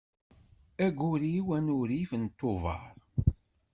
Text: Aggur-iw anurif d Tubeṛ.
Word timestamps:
Aggur-iw 0.85 1.47
anurif 1.57 2.11
d 2.21 2.23
Tubeṛ. 2.39 2.93